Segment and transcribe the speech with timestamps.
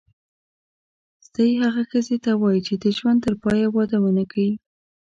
[1.27, 4.47] ستۍ هغه ښځي ته وايي چي د ژوند ترپایه واده ونه کي.